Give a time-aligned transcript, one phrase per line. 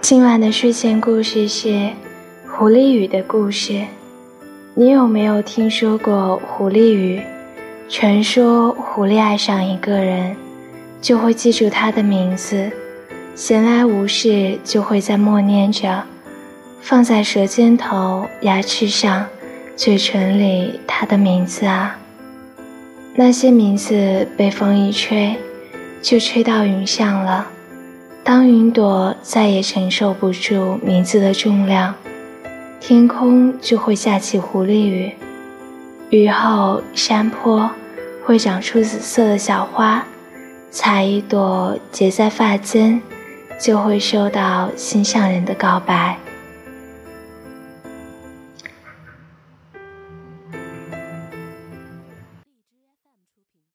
[0.00, 1.68] 今晚的睡前故事是
[2.46, 3.82] 《狐狸雨的故事。
[4.74, 7.20] 你有没有听说过狐狸雨？
[7.88, 10.36] 传说狐狸爱上一个人，
[11.02, 12.70] 就会记住他的名字，
[13.34, 16.04] 闲来无事就会在默念着，
[16.80, 19.26] 放在舌尖头、牙齿上、
[19.76, 21.98] 嘴唇里他的名字啊。
[23.14, 25.34] 那些名字被风一吹，
[26.00, 27.48] 就吹到云上了。
[28.28, 31.94] 当云朵再也承受不住名字的重量，
[32.78, 35.14] 天空就会下起狐狸雨。
[36.10, 37.70] 雨后，山坡
[38.26, 40.04] 会长出紫色的小花，
[40.70, 43.00] 采一朵结在发间，
[43.58, 46.18] 就会收到心上人的告白。